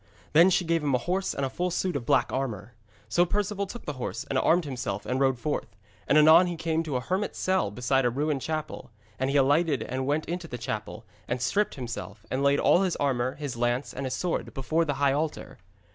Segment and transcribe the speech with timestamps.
[0.33, 2.73] Then she gave him a horse and a full suit of black armour.
[3.07, 5.75] So Perceval took the horse, and armed himself and rode forth.
[6.07, 9.83] And anon he came to a hermit's cell beside a ruined chapel, and he alighted
[9.83, 13.93] and went into the chapel, and stripped himself, and laid all his armour, his lance,
[13.93, 15.59] and his sword, before the high altar.